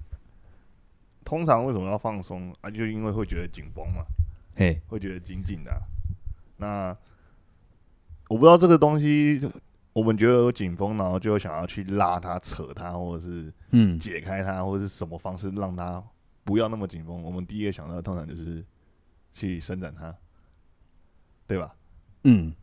[1.26, 2.70] 通常为什么要放松啊？
[2.70, 4.04] 就因为会觉得紧绷嘛。
[4.56, 5.82] 嘿，会觉得紧紧的啊。
[6.58, 6.98] 那
[8.28, 9.40] 我不知道这个东西，
[9.94, 16.04] 我们觉得有紧绷，然后就想要去拉它、扯它，或者是嗯解开它，或者是什么方式让它
[16.44, 17.24] 不要那么紧绷。
[17.24, 18.64] 我们第一个想到的通常就是
[19.34, 20.16] 去伸展它，
[21.48, 21.76] 对吧？
[22.24, 22.54] 嗯。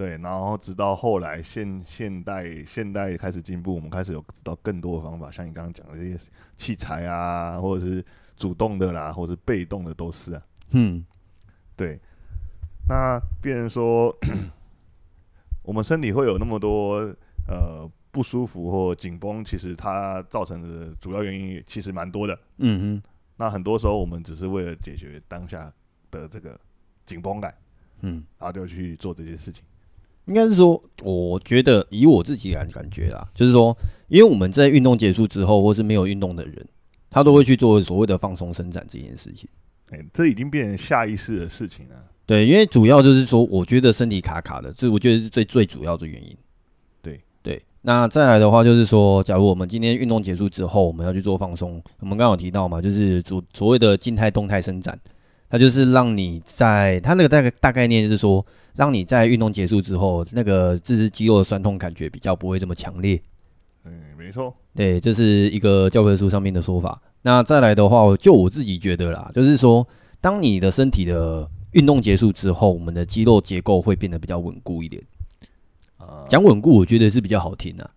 [0.00, 6.18] 对，然后直到后来现现代现代开始进步，我们开始有知道更多的方法，像你刚刚讲的这些
[6.56, 8.02] 器材啊，或者是
[8.34, 10.42] 主动的啦，或者是被动的都是啊。
[10.70, 11.04] 嗯，
[11.76, 12.00] 对。
[12.88, 14.16] 那变成说，
[15.60, 16.94] 我们身体会有那么多
[17.46, 22.40] 呃不舒服或紧绷，其实它造成的主要原因其实蛮多的。
[22.56, 23.10] 嗯哼。
[23.36, 25.70] 那很多时候我们只是为了解决当下
[26.10, 26.58] 的这个
[27.04, 27.54] 紧绷感，
[28.00, 29.62] 嗯，然后就去做这些事情。
[30.26, 33.76] 应该是说，我觉得以我自己感感觉啦，就是说，
[34.08, 36.64] 因为我们在运动结束之后，或是没有运动的人，
[37.10, 39.48] 他都会去做所谓的放松伸展这件事情。
[39.90, 41.96] 哎、欸，这已经变成下意识的事情了。
[42.26, 46.36] 对，因为主要就是说，我觉得身体卡卡的，这我觉得是最最主要的原因。
[47.02, 54.96] 对对，那再来的话就是说，假如我们今天运动结束之后，我们要去做放松，我们刚刚有提到嘛，就是所所谓的静态动态伸展。
[55.50, 58.44] 它就是让你在它那个大概大概念就是说，
[58.76, 63.20] 让你在运动结束之后，那个就是肌肉的酸痛感觉比较不会这么强烈。
[63.84, 64.54] 嗯，没错。
[64.74, 67.02] 对，这是一个教科书上面的说法。
[67.22, 69.86] 那再来的话，就我自己觉得啦，就是说，
[70.20, 75.02] 当你的身体的运动结束之后，我们的肌肉结构会变得比较稳固一点。
[75.96, 77.90] 啊，讲稳固，我觉得是比较好听的。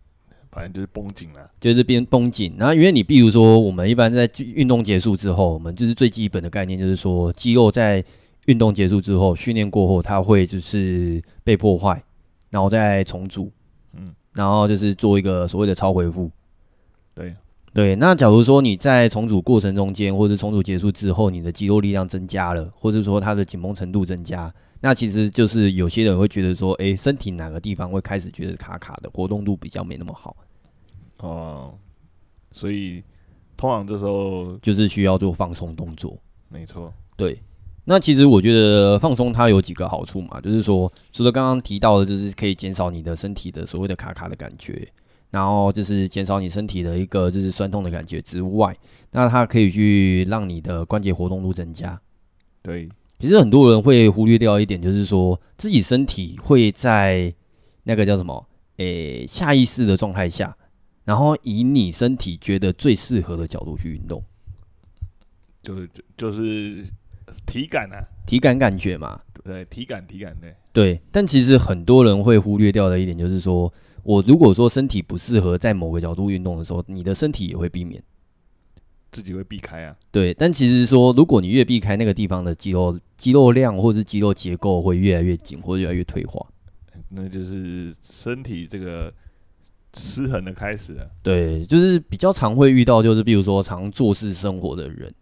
[0.54, 2.54] 反正就是绷紧了，就是变绷紧。
[2.58, 8.04] 然后，因为你比如说，我们一般在运动结束之后，我们就是最基本的概念，就是说肌肉在
[8.46, 12.04] 运动结束之后，训练过后，它会就是被破坏，
[12.52, 13.52] 然后再重组，
[13.98, 16.30] 嗯，然后就是做一个所谓的超回复。
[17.16, 17.36] 对
[17.74, 17.96] 对。
[17.96, 24.54] 那假如说你在重组过程中间，或者重组结束之后，你的肌肉力量增加了，或者说它的紧绷程度增加，
[24.86, 30.36] 那其实就是有些人会觉得说，诶，身体哪个地方会开始觉得卡卡的，活动度比较没那么好。
[31.20, 31.74] 哦，
[32.52, 33.02] 所以
[33.56, 36.18] 通常这时候就是需要做放松动作。
[36.50, 37.42] 没错，对。
[37.86, 44.86] 那其实我觉得放松它有几个好处嘛，就是说，除了刚刚提到的，就是可以减少你的身体的所谓的卡卡的感觉，
[45.32, 48.76] 然后就是减少你身体的一个就是酸痛的感觉之外，
[49.12, 51.98] 那它可以去让你的关节活动度增加。
[52.62, 52.90] 对，
[53.24, 57.34] 其实很多人会忽略掉一点，就是说自己身体会在
[57.84, 60.54] 那个叫什么，诶、欸，下意识的状态下。
[61.06, 64.22] 然后以你身体觉得最适合的角度去运动，
[65.62, 66.86] 就是就就是
[67.46, 71.02] 体感啊，体感感觉嘛，对，体感体感对对。
[71.10, 78.04] 但其实很多人会忽略掉的一点就是说，我如果说身体不适合在某个角度运动的时候，你的身体也会避免，
[79.14, 79.96] 自己会避开啊。
[80.12, 86.46] 对，但其实说，如果你越避开那个地方的肌肉肌肉量或是肌肉结构会越来越紧或者越来越退化，
[87.08, 89.14] 那就是身体这个。
[89.96, 95.14] 失衡的开始了，对，就是比较常会遇到，就是比如说常坐式生活的人，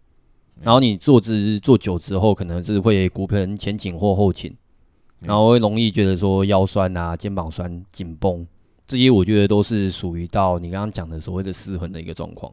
[0.62, 4.56] 然后你坐姿坐久之后，可能是会骨盆前倾或后倾，
[5.20, 8.46] 然后会容易觉得说腰酸啊、肩膀酸、紧绷，
[8.86, 12.50] 这些我觉得都是属于到你刚刚讲的所谓的失衡的一个状况。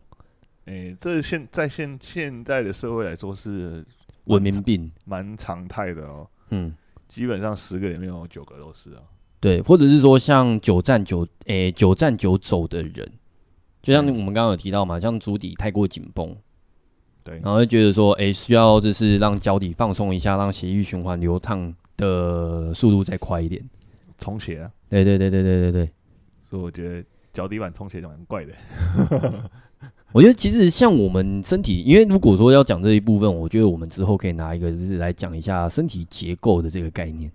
[0.70, 3.84] 诶，这现在现现在的社会来说是
[4.26, 6.28] 文明病，蛮常态的哦。
[6.52, 6.72] 嗯，
[7.08, 9.02] 基本上十个里面有九个都是啊。
[9.40, 13.12] 对，或者是说像久站久诶、欸、久站久走的人，
[13.82, 16.38] 就像我们刚刚有提到嘛，像足底太过紧绷，
[17.24, 23.68] 对，然后就觉得说，诶、欸，需要就是让脚底放松一下，让血液循环流淌的速度再快一点，
[24.20, 24.72] 充血啊？
[24.88, 25.92] 对对对对对对对，
[26.48, 27.04] 所以我觉得
[27.34, 28.54] 脚底板充血蛮怪的。
[30.12, 37.32] 我觉得其实像我们身体，因为如果说要讲这一部分，我觉得我们之后可以拿一个就是来讲一下身体结构的这个概念。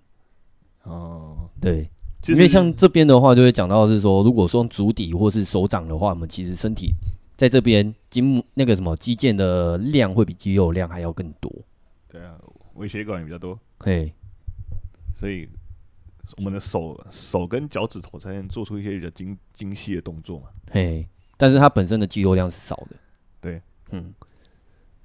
[0.82, 1.88] 哦，对。
[2.26, 6.90] 因为像这边的话，就会讲到是说，如果说足底或是手掌的话，我们其实身体
[7.36, 11.52] 在这边筋那个什么肌腱的量会比肌肉量还要更多。
[12.08, 12.34] 对啊，
[12.76, 13.58] 微血管也比较多。
[13.80, 14.10] 嘿，
[15.14, 15.46] 所以
[16.38, 20.46] 我们的手手跟脚趾头才能做出一些比较精精细的动作嘛。
[20.70, 22.96] 嘿，但是它本身的肌肉量是少的。
[23.40, 24.12] 对，嗯。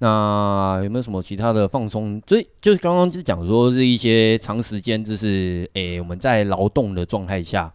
[0.02, 2.22] 那有没有什么其他的放松？
[2.26, 7.70] 所以就是刚刚就讲说是一些长时间，就是诶、欸、我们在劳动的状态下，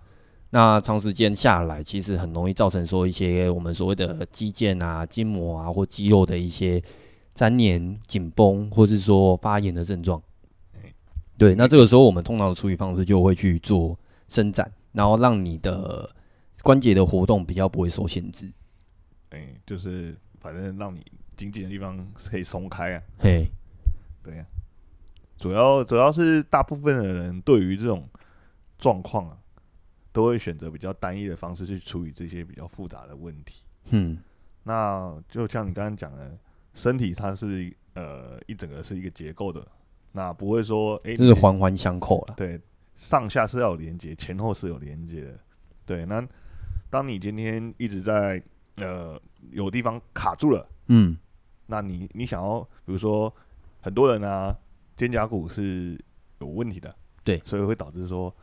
[0.50, 6.82] 那长时间下来，其实很容易造成说一些我们所谓的肌腱啊、筋膜啊或肌肉的一些
[7.36, 10.20] 粘连、紧绷，或是说发炎的症状。
[11.38, 13.96] 对，那这个时候我们通常的处理方式就会去做
[14.30, 16.10] 伸展，然后让你的
[16.66, 18.52] 关节的活动比较不会受限制。
[19.30, 21.06] 哎、欸，就是反正让你
[21.38, 23.04] 紧紧的地方可以松开啊。
[23.20, 23.46] 嘿，
[24.24, 25.38] 对呀、啊。
[25.38, 28.10] 主要主要是大部分的人对于这种
[28.80, 29.38] 状况啊，
[30.12, 33.64] 都会选择比较单一的方式去处理这些比较复杂的问题。
[33.92, 34.18] 嗯，
[34.64, 36.36] 那就像你刚刚讲的，
[36.74, 39.64] 身体它是呃一整个是一个结构的，
[40.14, 42.34] 那不会说哎，这、欸、是环环相扣了。
[42.36, 42.60] 对，
[42.96, 45.40] 上下是要有连接，前后是有连接的。
[45.86, 46.28] 对，那
[46.96, 48.42] 当你今天一直在
[48.76, 51.18] 呃有地方卡住了，嗯，
[51.66, 53.34] 那你你想要，比如说
[53.82, 54.56] 很多人啊。
[54.98, 56.02] 肩胛骨是
[56.40, 58.34] 有问题的，对，所以会导致说，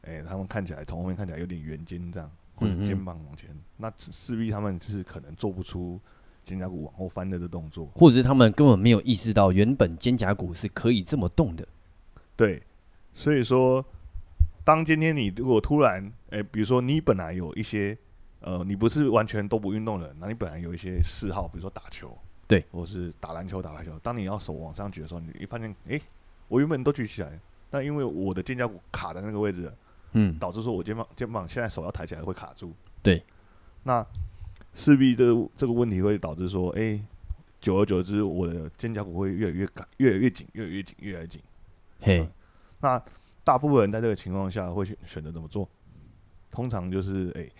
[0.00, 6.00] 哎、欸，他们看起来从后面看起来有点圆肩这样，或者肩膀往前，嗯嗯，那势必他们是可能做不出
[6.42, 11.64] 肩胛骨往后翻的这动作，或者是他们根本没有意识到原本肩胛骨是可以这么动的。
[12.34, 12.60] 对，
[13.14, 13.86] 所以说，
[14.64, 17.96] 当今天你如果突然，诶、欸，比如说你本来有一些，
[18.40, 22.16] 呃，你不是完全都不运动的人，那你本来有一些嗜好，比如说打球。
[22.46, 23.98] 对，或是打篮球、打排球。
[24.00, 26.02] 当你要手往上举的时候，你一发现，诶、欸，
[26.48, 29.72] 我原本都举起来，但因为我的肩胛骨卡在那个位置，
[30.12, 32.74] 嗯，导致说我肩膀肩膀现在手要抬起来会卡住。
[33.02, 33.24] 对，
[33.84, 34.06] 那
[34.74, 37.04] 势必这个这个问题会导致说，诶、欸，
[37.60, 41.40] 久而久之，我的肩胛骨会越来越紧，越来越紧，越来越紧，越来越紧。
[42.00, 42.30] 嘿、嗯，
[42.80, 43.02] 那
[43.44, 45.68] 大部分人在这个情况下会选选择怎么做？
[46.50, 47.52] 通常就是，哎、欸，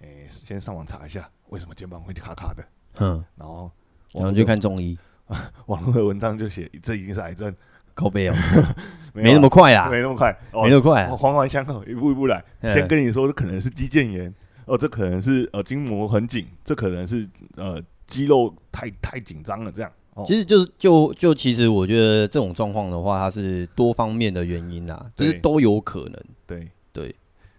[0.00, 2.64] 哎、欸，先上网查一下为什么肩膀会卡卡的，
[2.98, 3.70] 嗯，然后。
[4.12, 4.98] 然后去看中医，
[5.66, 7.54] 网络的文章就写这已经是癌症，
[7.94, 8.34] 靠背哦，
[9.14, 12.44] 没那么快啊，没那么快，没那么快，环环相扣，一步一步来。
[12.62, 19.92] 先跟你说，这可能是肌腱炎，哦，这可能是呃筋膜很紧，这可能是呃肌肉太太紧张了，这样。
[20.26, 26.22] 其实就是就就其实我觉得这种状况的话，它是多方面的原因啊，就是都有可能。
[26.46, 27.14] 对对，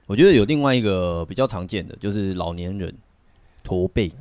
[0.06, 2.94] 我觉得有另外一个比较常见的，就是老年人
[3.64, 4.12] 驼背，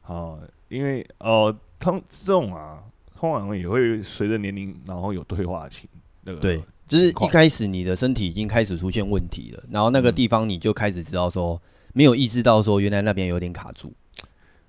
[0.00, 0.38] 好。
[0.68, 2.78] 因为呃，通这种啊，
[3.18, 5.88] 通常也会随着年龄，然后有退化期。
[6.22, 11.60] 那个对，就是一开始你的身体已经开始出现问题了，然后那个地方你就开始知道说，
[11.92, 13.92] 没有意识到说原来那边有点卡住。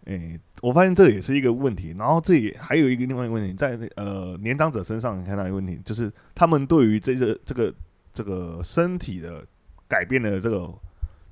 [0.05, 1.95] 哎、欸，我发现这也是一个问题。
[1.97, 7.73] 然后这也还有一个另外一个问题，在呃年长者身上你看到一个问题，就是他们对于这个这个
[8.13, 9.45] 这个身体的
[9.87, 10.73] 改变的这个。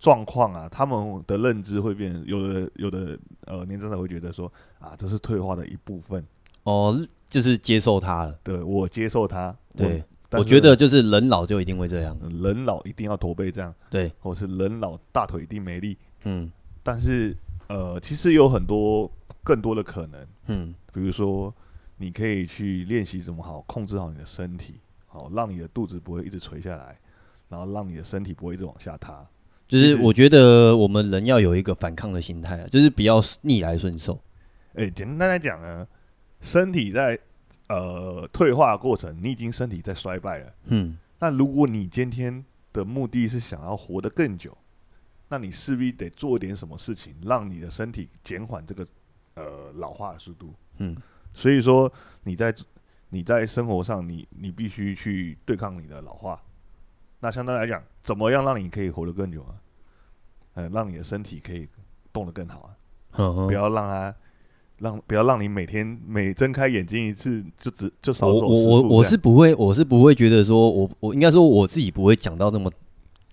[0.02, 6.26] 状况啊，他们的认知会变，有的有的呃年长者会觉得说啊，这是退化的一部分
[6.64, 8.40] 哦，就是接受他了。
[8.42, 9.54] 对，我接受他。
[9.76, 10.02] 对，
[10.32, 13.76] 我觉得就是人老就一定会这样，人老一定要驼背这样。
[13.90, 15.98] 对，或是人老大腿一定没力。
[16.24, 16.50] 嗯，
[16.82, 17.36] 但是
[17.70, 19.10] 呃，其实有很多
[19.44, 20.28] 更多的可能。
[20.48, 21.54] 嗯，比如说
[21.98, 27.00] 你可以去练习怎么好控制好你的身体，好让你的肚子不会一直垂下来，
[27.48, 29.26] 然后让你的身体不会一直往下塌。
[29.68, 34.20] 就是我觉得我们人要有一个反抗的心态，就是不要逆来顺受。
[34.74, 35.88] 哎，简单来讲呢，
[36.42, 37.20] 身体在
[37.68, 40.54] 呃退化的过程，你已经身体在衰败了。
[40.66, 44.58] 嗯，那如果你今天的目的是想要活得更久，
[45.30, 48.86] 那你势必得做点什么事情，让你的身体减缓这个
[49.36, 50.54] 呃老化的速度。
[50.80, 50.96] 嗯，
[51.34, 51.92] 所以说
[52.24, 52.54] 你在
[53.10, 56.42] 你在生活上你，你你必须去对抗你的老化。
[57.20, 59.56] 那相对来讲，怎么样让你可以活得更久啊？
[60.56, 61.68] 呃，让你的身体可以
[62.12, 62.76] 动得更好啊！
[63.12, 64.16] 呵呵不要让它
[64.78, 68.28] 让不要让你每天每睁开眼睛一次就只就少。
[68.28, 72.72] 我我我是不会，我是不会觉得说我我应该说我自己不会讲到那么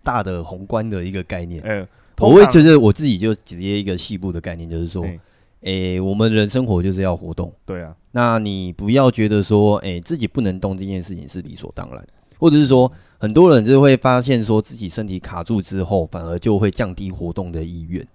[0.06, 1.60] 大的宏观的一个概念。
[1.64, 1.88] 嗯、欸，
[2.20, 5.18] 我会觉得我自己就直接一个细部的概念，就是说，哎、
[5.62, 7.52] 欸欸，我们人生活就是要活动。
[7.66, 12.06] 对啊，那你不要觉得说，哎、欸，自己不能动这件事情是理所当然，
[12.38, 12.90] 或者是说。
[13.18, 18.06] 很多人就会发现，说自己身体卡住之后，反而就会降低活动的意愿。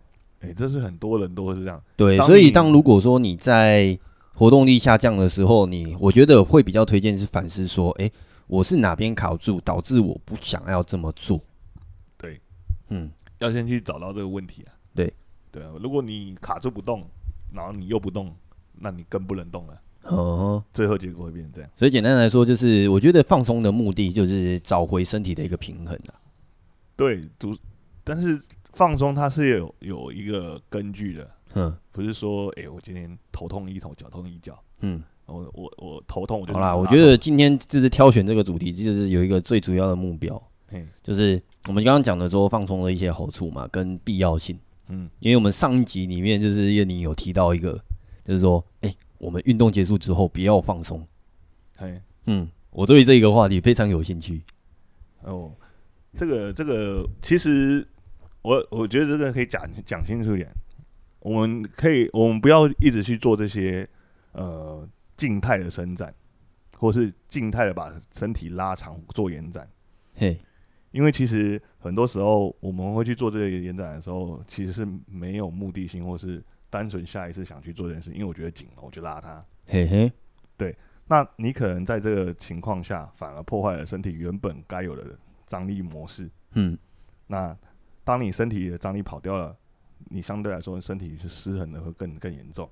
[0.41, 1.81] 哎、欸，这是很多人都是这样。
[1.97, 3.97] 对，所以当如果说你在
[4.35, 8.11] 活动力下降的时候，你我觉得会比较推荐是反思说，哎、欸，
[8.45, 11.41] 我是哪边卡住，导致我不想要这么做。
[12.91, 14.73] 对，嗯，要先去找到这个问题啊。
[14.93, 15.13] 对，
[15.51, 17.05] 对啊，如果你卡住不动，
[17.53, 18.35] 然后你又不动，
[18.79, 19.81] 那你更不能动了。
[20.03, 21.69] 哦，最后结果会变成这样。
[21.77, 26.13] 所以简单来说，就是我觉得放松的目的就是找回身体的一个平衡啊。
[26.95, 27.55] 对，主，
[28.03, 28.39] 但是
[28.73, 31.29] 放松它是有有一个根据的。
[31.53, 34.57] 嗯，不是说，哎、欸，我今天头痛一头，脚痛一脚。
[34.79, 36.53] 嗯，我我我头痛我就。
[36.53, 44.57] 好啦，我觉得今天就是挑选这个主题，就是有一个最主要的目标，嗯，就是我们刚刚讲的说放松的一些好处嘛，跟必要性。
[44.87, 47.73] 嗯，因为我们上一集里面就是叶宁有提到一个，
[48.23, 48.95] 就是说，哎、欸。
[49.21, 51.07] 我们运动结束之后不要放松，
[51.75, 54.41] 嘿，嗯，我对这个话题非常有兴趣。
[55.21, 55.51] 哦，
[56.17, 57.87] 这个这个，其实
[58.41, 60.51] 我我觉得这个可以讲讲清楚一点。
[61.19, 63.87] 我们可以，我们不要一直去做这些
[64.31, 66.11] 呃静态的伸展，
[66.79, 69.69] 或是静态的把身体拉长做延展。
[70.15, 70.35] 嘿，
[70.91, 78.11] 因为其实很多时候我们会去做这个延展的时候，其实是没有目的性，或是单纯下意识想去做这件事。
[78.11, 79.39] 因为我觉得紧了，我就拉它。
[79.65, 80.11] 嘿嘿，
[80.57, 80.75] 对。
[81.07, 86.29] 那你可能在这个情况下，反而破坏了身体原本该有的张力模式。
[86.53, 86.77] 嗯，
[87.27, 87.57] 那
[88.03, 89.55] 当你身体的张力跑掉了，
[90.09, 92.69] 你相对来说身体是失衡的会更更严重。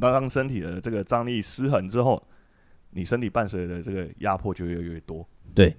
[0.00, 2.22] 当当身体的这个张力失衡之后，
[2.90, 5.26] 你身体伴随的这个压迫就越来越多。
[5.54, 5.74] 对，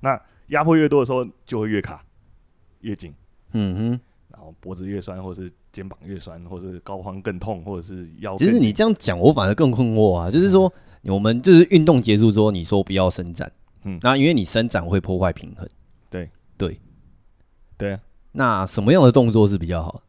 [0.00, 2.04] 那压迫越多的时候，就会越卡
[2.82, 3.12] 越紧。
[3.52, 5.52] 嗯哼，然后脖子越酸，或是。
[5.72, 8.36] 肩膀越酸，或者是高肓更痛，或者是腰。
[8.36, 10.28] 其实你这样讲，我反而更困惑啊！
[10.28, 10.72] 就是说，
[11.04, 13.48] 我们就是运动结束之后，你说不要伸展，
[13.84, 15.64] 嗯，那因为你伸展会破坏平衡。
[16.10, 16.76] 对对
[17.78, 18.00] 对啊！
[18.32, 20.02] 那什么样的动作是比较好？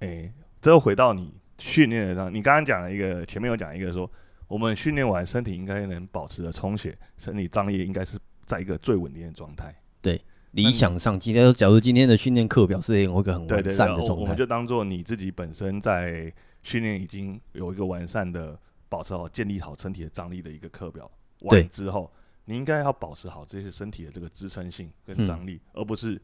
[0.00, 2.34] 哎、欸，这又回到你训练的上。
[2.34, 4.10] 你刚刚讲了一个，前面有讲一个说，
[4.48, 9.74] 我们训练完身体应该能保持的充血，身体张力应该是在一个最稳定的状态。
[10.00, 10.20] 对。
[10.52, 16.30] 理想上，今天假如今天的训练课表是有一个很完善的状态，我们就当做你自己本身在
[16.62, 18.54] 训练已经有一个完善的、
[18.90, 21.10] 保持好、建立好身体的张力的一个课表。
[21.40, 22.12] 完之后，
[22.44, 26.20] 你应该要保持好这些身体的这个支撑性跟张力，而不是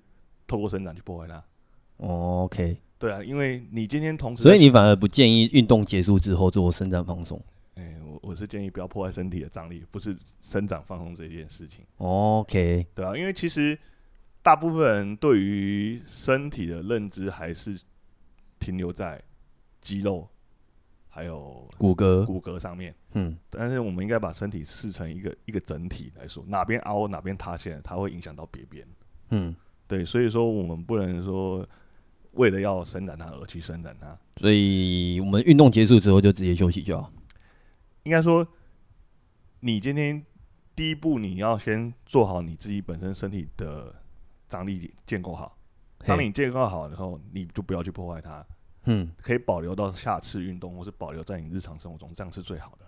[0.47, 1.43] 透过伸展去破坏它。
[1.97, 7.41] OK，对啊，因为你今天同时，所以你反而不建议运动结束之后做伸展放松。
[8.29, 11.85] 哎，我我是建议不要破坏身体的张力，不是伸展放松这件事情。
[11.97, 13.79] OK，对啊，因为其实。
[14.41, 17.79] 大部分人对于身体的认知还是
[18.59, 19.21] 停留在
[19.81, 20.27] 肌肉
[21.09, 28.87] 还有骨骼骨骼上面，嗯，但是我们应该把身体视成一个一个整体来说，哪边凹哪边塌陷，它会影响到别边，
[29.31, 29.55] 嗯，
[29.87, 31.69] 对，所以说我们不能说
[32.33, 37.13] 为了要伸展它而去伸展它，所以我们运动结束之后就直接休息就好。
[38.09, 38.49] 应该说，
[39.61, 40.25] 你今天
[40.75, 43.95] 第一步你要先做好你自己本身身体的。
[44.51, 45.59] 张力建构好，
[46.07, 48.43] 当你建构好以后，你就不要去破坏它。
[48.85, 52.87] 嗯，可以保留到下次运动，或是保留在你日常生活中，这样是最好的。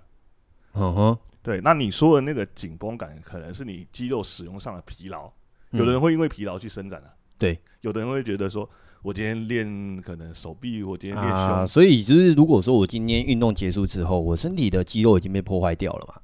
[0.73, 1.61] 嗯哼，对。
[1.61, 5.31] 那你说的那个紧绷感，可能是你肌肉使用上的疲劳。
[5.73, 7.15] 有的人会因为疲劳去伸展啊。
[7.37, 8.67] 对，有的人会觉得说，
[9.03, 11.39] 我今天练可能手臂，我今天练胸。
[11.39, 16.15] 啊，所以就是如果说我今天运动结束之后，我身体的肌肉已经被破坏掉了嘛？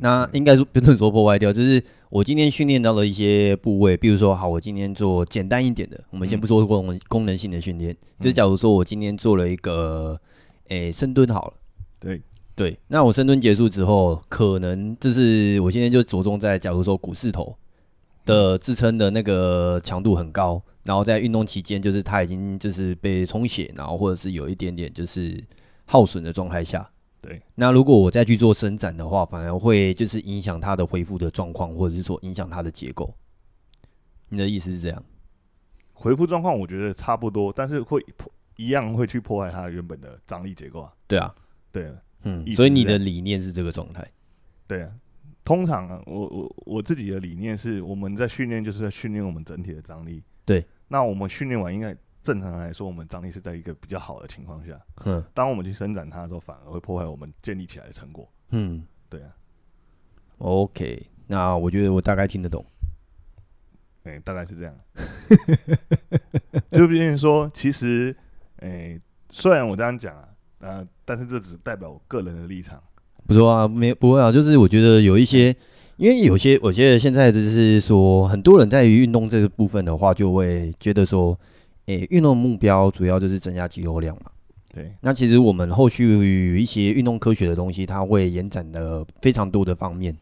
[0.00, 10.20] 那应该说不能说破坏掉，就是我今天训练到了一些部位，比如说，好，我今天做简单一点的，我们先不说功能功能性的训练，就是假如说我今天做了一个，
[10.68, 11.54] 诶，深蹲好了，
[12.00, 12.20] 对。
[12.54, 17.56] 对，那我深蹲结束之后，可能就是我今天就着重在，假如说股四头
[18.26, 25.38] 的支撑的那个强度很高，然后在运动期间，就是它已经就是被充血，然后或者是有一点点就是
[25.84, 26.90] 耗损的状态下。
[27.20, 33.14] 对，那如果我再去做伸展的话，反而会就是影响它的恢复的状况，或者是说影响它的结构。
[34.30, 35.04] 你的意思是这样？
[35.92, 40.90] 恢复状况我觉得差不多，但是会破一样会去破坏它原本的张力结构啊。
[41.06, 41.34] 对啊，
[41.70, 44.10] 对啊，嗯，所以你的理念是这个状态。
[44.66, 44.90] 对啊，
[45.44, 50.22] 通常啊，我我我自己的理念是，我们在训练就是在训练我们整体的张力。
[50.46, 51.96] 对，那我们训练完应该。
[52.20, 54.78] 正常来说，我们张力是在一个比较好的情况下。
[55.06, 58.30] 嗯，当我们去伸展它的时候，反而会破坏我们建立起来的成果。
[58.50, 59.30] 嗯，对啊。
[60.38, 62.62] OK，那我觉得我大概听得懂。
[64.02, 64.74] 哎、欸，大概是这样。
[66.72, 68.14] 就比如说，其实，
[68.56, 72.82] 哎、欸，虽然我这样讲啊，呃，但是这只代表我个人的立场。
[73.26, 75.56] 不错啊，没不会啊，就是我觉得有一些，
[75.98, 81.38] 因为有些，我觉得现在就是说，很多人在于运动这个部分的话，就会觉得说。
[81.88, 84.30] 诶，运动目标主要就是增加肌肉量嘛。
[84.74, 90.14] 对，那其实我们后续一些运动科学的东西，它会延展的非常多的方面。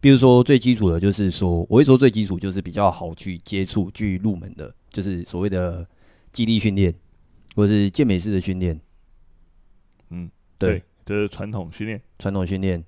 [0.00, 5.86] 比如说最基础的，就是说，我会说最基础就是比较好去接触、去入门的，就是所谓的
[6.32, 6.92] 肌力训练，
[7.54, 8.80] 或是健美式的训练。
[10.10, 10.28] 嗯，
[10.58, 12.82] 对，这是传统训练，传统训练。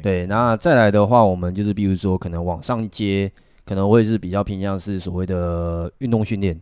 [0.00, 3.30] 对，那再来的话，我们就是比如说可能往上接，
[3.64, 6.60] 可能会是比较偏向是所谓的运动训练。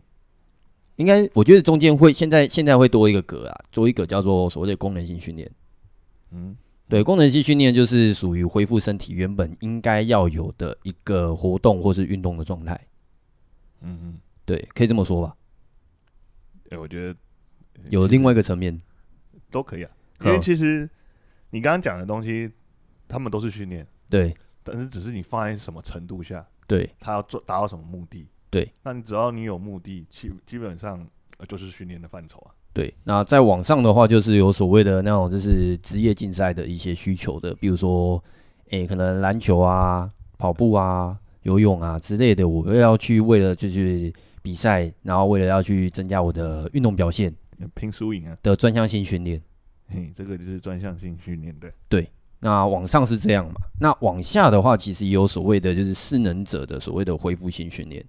[0.97, 5.51] 应该，我觉得中间会现在现在会多一个格啊，多一个叫做所谓的功能性训练。
[6.31, 6.55] 嗯，
[6.87, 12.79] 对，功能性训练就是属于恢复身体原本应该要有的一个活动或是运动的状态。
[13.81, 15.35] 嗯嗯，对，可以这么说吧。
[16.69, 17.19] 哎，我觉得
[17.89, 18.81] 有另外一个层面
[19.51, 19.91] 都可以啊，
[20.23, 20.89] 因为其实
[21.49, 22.49] 你刚刚讲的东西，
[23.07, 23.85] 他们都是训练。
[24.09, 24.33] 对，
[24.63, 31.07] 但是只是你放在什么程度下，对，他要做达到什么目的，对，那你只要你有目的，基基本上
[31.47, 32.51] 就是训练的范畴啊。
[32.73, 38.21] 对，那在网上的话，就是有所谓的那种就是职业竞赛的一些需求的，比如说，
[38.69, 47.33] 诶，可能篮球啊、跑步啊、游泳啊之类的，我要去为了就是比赛，然后为了要去增加我的运动表现，
[47.75, 49.41] 拼输赢啊的专项性训练。
[49.87, 51.71] 嘿，这个就是专项性训练的。
[51.87, 52.09] 对，
[52.39, 53.55] 那往上是这样嘛？
[53.79, 58.05] 那往下的话，其实也有所谓的就是势能者的所谓的恢复性训练。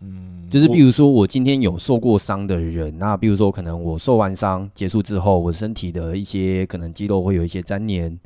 [0.00, 8.18] 嗯，就是比如说我今天有受过伤的人，那比如说可能我受完伤结束之后，我身体的一些可能肌肉会有一些粘连，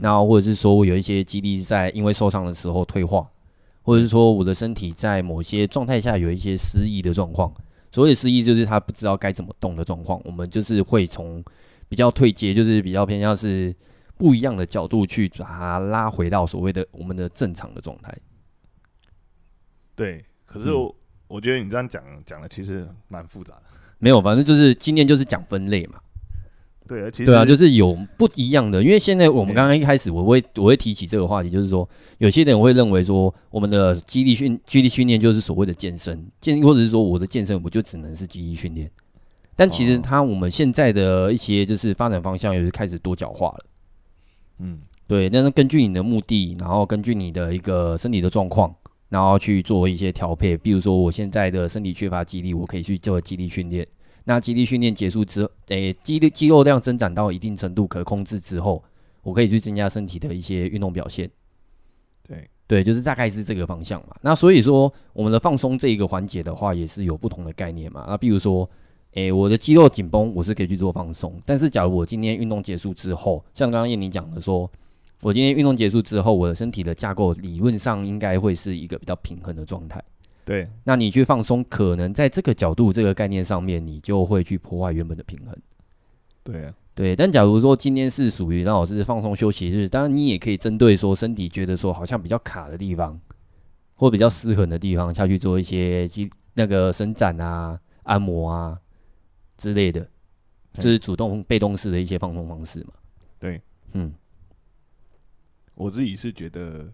[0.00, 3.26] 那或者是说我有一些肌力在因为受伤的时候退化，
[3.80, 7.50] 或者是说我的身体在某些状态下有一些失忆的状况。
[7.90, 11.42] 所谓失忆就是他不知道该怎么动的状况，我们就是会从
[11.88, 13.74] 比较退阶，就是比较偏向是
[14.22, 18.16] 不一样的角度去把它拉回到所谓的我们的正常的状态。
[19.96, 20.86] 对，可是我。
[20.86, 20.94] 嗯
[21.32, 23.62] 我觉得你这样讲讲的其实蛮复杂的。
[23.98, 25.98] 没有，反正就是今天就是讲分类嘛。
[26.86, 28.82] 对啊，其实对啊，就是有不一样的。
[28.82, 38.90] 因为现在我们刚刚一开始，我会我会提起这个话题，就是说有些人会认为说，我们的肌力训肌力训练就是所谓的健身健，或者是说我的健身我就只能是肌力训练。
[39.56, 43.64] 但其实它我们现在的一些就是发展方向，也是开始多角化了。
[44.62, 45.28] 嗯，对。
[45.28, 48.74] 那是根据你的目的，然后根据你的一个身体的状况。
[49.08, 53.86] 然后去做一些调配，比如说我现在的身体缺乏肌力，我可以去做肌力训练。
[54.24, 58.82] 那肌力训练结束之后，诶，肌力肌肉量增长到一定程度可控制之后，
[59.20, 61.30] 我可以去增加身体的一些运动表现。
[62.26, 64.16] 对对，就是大概是这个方向嘛。
[64.22, 68.06] 那所以说，我们的放松这一个环节的话，也是有不同的概念嘛。
[68.08, 68.66] 那比如说，
[69.14, 71.40] 诶，我的肌肉紧绷，我是可以去做放松。
[71.44, 74.70] 但是假如我今天运动结束之后，像刚刚燕妮讲的说。
[75.24, 80.02] 我今天运动结束之后，我的身体的架构理论上应该会是一个比较平衡的状态。
[80.44, 85.56] 对，那你去放松，可能在这个角度、这个概念上面，你就会去破坏原本的平衡。
[86.42, 87.14] 对啊，对。
[87.14, 93.16] 但假如说今天是属于让我是放松休息日，当然你也可以针对说身体觉得说好像比较卡的地方，
[93.94, 98.76] 或比较失衡的地方下去做一些肌那个伸展啊、按摩啊
[99.62, 100.08] 之类的，
[100.74, 102.94] 就是主动、被动式的一些放松方式嘛。
[103.38, 104.12] 对，嗯。
[105.74, 106.92] 我自己是觉得，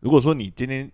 [0.00, 0.90] 如果说你今天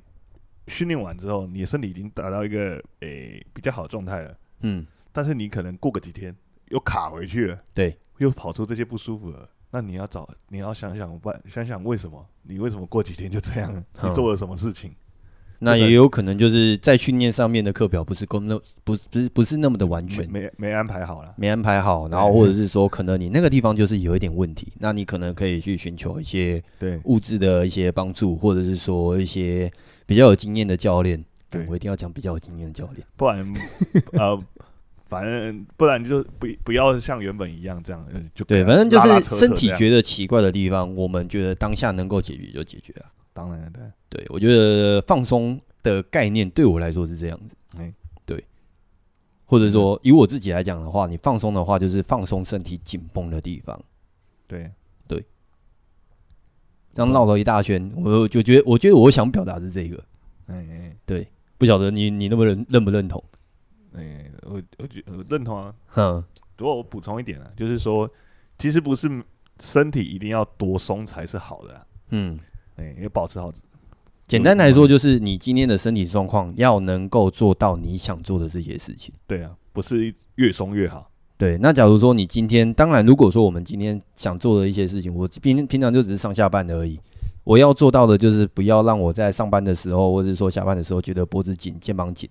[0.67, 6.35] 训练完之后，你的身体已经达到一个诶、欸、比较好的状态了，嗯，但是你可能过个几天
[6.69, 13.85] 又卡回去了，对，又跑出这些不舒服了，那你要找，你要想想办，想想为什么，你为什么过几天就这样？
[14.03, 14.95] 你做了什么事情？
[15.61, 29.71] 那也有可能就是在训练上面的课表不是公那不不是不是那么的完全，没没安排好了，没安排好，然后或者是说可能你那个地方就是有一点问题，那你可能可以去寻求一些对物质的一些帮助，或者是说一些
[30.07, 31.25] 比较有经验的教练。
[31.51, 33.55] 对，我一定要讲比较有经验的教练，不然
[34.13, 34.39] 呃，
[35.09, 43.07] 反正不然就不不要像原本一样这样就对，反正就是身体觉得奇怪的地方，我们觉得当下能够解决就解决了。
[43.39, 47.93] 当然，对，对我觉得放松的概念对我来说是这样子，哎，
[48.27, 48.45] 对，
[49.45, 53.81] 或者说以我自己来讲的话，你放松的话就是放松身体紧绷的地方，
[54.47, 54.71] 对。
[55.07, 55.25] 对，
[56.93, 60.05] 这样绕了一大圈，我就觉得，我觉得我想表达是这个，
[60.49, 61.27] 哎哎，对，
[61.57, 63.25] 不晓得你你那么认认不认同？
[63.95, 66.23] 哎，我我觉我认同啊，哼，
[66.57, 68.11] 不过我补充一点啊，就是说，
[68.59, 69.09] 其实不是
[69.61, 72.39] 身体一定要多松才是好的，嗯。
[72.79, 73.53] 哎，要保持好。
[74.27, 79.15] 简单来说，就是你今天的身体状况要能够做到你想做的这些事情。
[79.27, 81.11] 对啊，不是越松越好。
[81.39, 87.01] 对，那假如说你今天，当然，如果说我们今天想做的一些事情，我平平常就只是上下班而已。
[87.45, 92.29] 我要做到的就是不要让我在上班的时候，或者说下班的时候，觉得脖子紧、肩膀紧。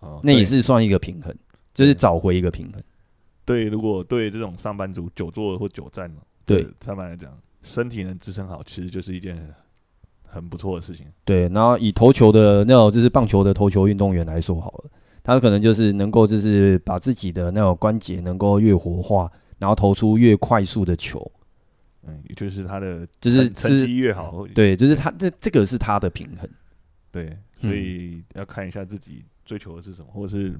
[0.00, 1.34] 哦，那也是算一个平衡，
[1.72, 2.82] 就是找回一个平衡。
[3.46, 7.32] 对，如果对这种上班族久坐或久站嘛，对上班来讲。
[7.62, 9.54] 身体能支撑好，其实就是一件
[10.24, 11.06] 很不错的事情。
[11.24, 14.90] 对，然后以投球的那种，就是棒球的投球运动员来说好了，
[15.22, 21.30] 他可能就是能够就是把自己的那种关节能够越活化，然后投出越快速的球。
[22.04, 24.44] 嗯，也就是他的就是成绩越好。
[24.54, 26.50] 对，就是他这这个是他的平衡。
[27.12, 30.58] 对，所以要看一下自己追求的是什么，或者是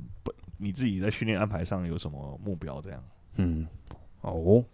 [0.59, 3.03] 你自己在训练安排上有什么目标这样。
[3.37, 3.67] 嗯，
[4.21, 4.65] 哦。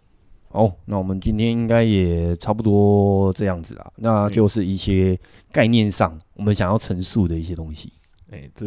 [0.49, 3.91] 哦，那我们今天应该也差不多这样子啦。
[3.97, 5.19] 那就是一些
[5.51, 7.93] 概念上我们想要陈述的一些东西。
[8.31, 8.65] 哎、欸，这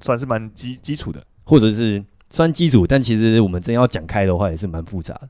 [0.00, 5.28] 算是蛮基基础的，或者是算基础，但其实我们真要讲开的话，也是蛮复杂的。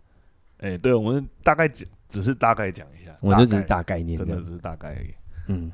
[0.59, 3.17] 哎、欸，对，我们大概讲，只是大概讲一下。
[3.21, 5.15] 我们就只是大概念，真的只是大概而已。
[5.49, 5.73] 嗯，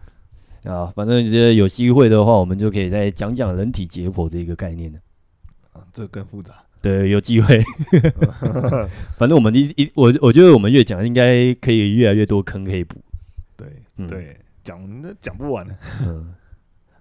[0.64, 4.98] 啊，反正觉得有机会的话，我们就可以再讲讲人体解剖这个概念的。
[5.72, 6.55] 啊，这更复杂。
[6.83, 7.62] 对，有机会。
[9.18, 12.97] 反正我们一一我我觉得我们越讲，应该可以越来越多坑可以补。
[13.57, 13.66] 对，
[13.99, 15.66] 嗯、对，讲那讲不完。
[16.07, 16.33] 嗯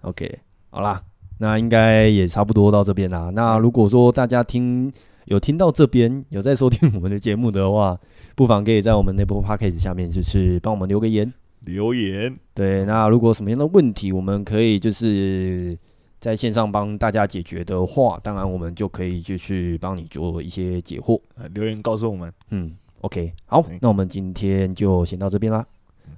[0.02, 1.02] ，OK，好啦，
[1.38, 3.30] 那应该也差不多到这边啦。
[3.34, 4.92] 那如果说大家听
[5.24, 7.98] 有听到这边有在收听我们的节目的话，
[8.34, 11.32] 不妨可以在我们那波 podcast 下面就是帮我们留个言。
[11.60, 12.38] 留言。
[12.52, 15.78] 对，那如果什么样的问题，我们可以就是。
[16.20, 21.20] 在线上帮大家解决的话，当然我们就可以就是帮你做一些解惑。
[21.54, 22.32] 留言告诉我们。
[22.50, 25.66] 嗯，OK，好，那我们今天就先到这边啦。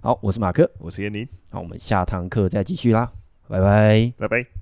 [0.00, 1.26] 好，我是马克，我是燕妮。
[1.50, 3.12] 好我们下堂课再继续啦，
[3.48, 4.61] 拜拜，拜拜。